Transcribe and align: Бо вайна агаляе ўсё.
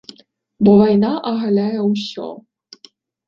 Бо 0.67 0.71
вайна 0.79 1.11
агаляе 1.31 1.79
ўсё. 1.91 2.27